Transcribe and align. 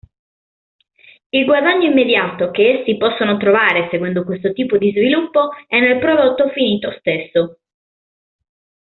Il 1.29 1.45
guadagno 1.45 1.85
immediato 1.87 2.49
che 2.49 2.79
essi 2.79 2.97
possono 2.97 3.37
trovare 3.37 3.87
seguendo 3.91 4.23
questo 4.23 4.51
tipo 4.51 4.75
di 4.79 4.89
sviluppo 4.89 5.49
è 5.67 5.79
nel 5.79 5.99
prodotto 5.99 6.49
finito 6.49 6.89
stesso. 6.97 7.59